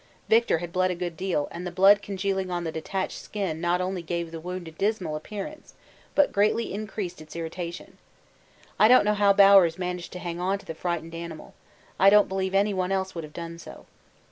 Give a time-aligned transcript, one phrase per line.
[0.29, 3.81] Victor had bled a good deal, and the blood congealing on the detached skin not
[3.81, 5.75] only gave the wound a dismal appearance
[6.15, 7.99] but greatly increased its irritation.
[8.79, 11.53] I don't know how Bowers managed to hang on to the frightened animal;
[11.99, 13.85] I don't believe anyone else would have done so.